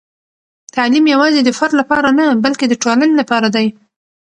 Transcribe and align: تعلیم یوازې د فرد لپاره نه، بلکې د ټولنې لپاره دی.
تعلیم 0.75 1.05
یوازې 1.13 1.39
د 1.43 1.49
فرد 1.57 1.73
لپاره 1.81 2.09
نه، 2.19 2.25
بلکې 2.45 2.65
د 2.67 2.73
ټولنې 2.83 3.15
لپاره 3.21 3.47
دی. 3.55 3.67